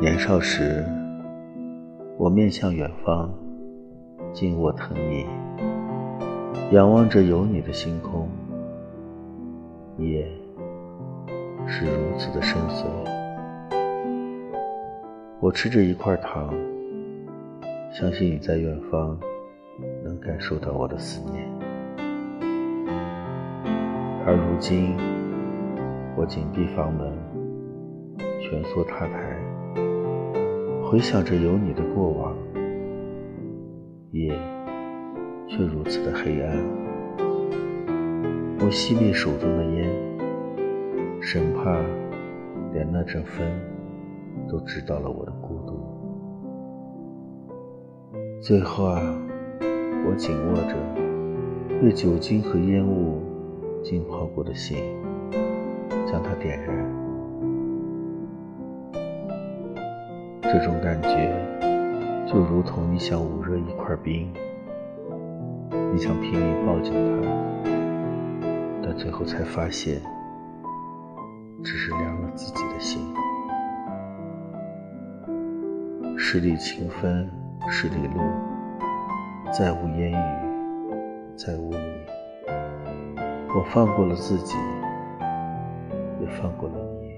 [0.00, 0.82] 年少时，
[2.16, 3.30] 我面向远方，
[4.32, 5.26] 紧握藤椅，
[6.70, 8.26] 仰望着有你的星空，
[9.98, 10.26] 夜
[11.66, 12.86] 是如此的深邃。
[15.38, 16.48] 我吃着一块糖，
[17.92, 19.20] 相信你在远方
[20.02, 21.46] 能感受到我的思念。
[24.24, 24.96] 而如今，
[26.16, 27.12] 我紧闭房门，
[28.40, 29.36] 蜷缩榻台，
[30.90, 32.36] 回想着有你的过往，
[34.10, 34.36] 夜
[35.46, 36.56] 却如此的黑暗。
[38.58, 39.88] 我熄灭手中的烟，
[41.20, 41.78] 生怕
[42.72, 43.46] 连那阵风
[44.48, 45.78] 都知道了我的孤独。
[48.40, 49.00] 最后啊，
[50.08, 50.74] 我紧握着
[51.80, 53.22] 被酒精和烟雾
[53.84, 54.76] 浸泡过的心。
[56.04, 56.74] 将它点燃，
[60.52, 61.30] 这种感觉
[62.26, 64.32] 就如同你想捂热一块冰，
[65.92, 67.28] 你想拼命抱紧它，
[68.82, 70.02] 但最后才发现，
[71.62, 73.00] 只是凉了自己的心。
[76.18, 77.30] 十里清风，
[77.68, 78.20] 十里路，
[79.52, 80.16] 再无烟雨，
[81.36, 81.78] 再无你，
[83.54, 84.56] 我放过了自己。
[86.20, 87.09] 也放过了你。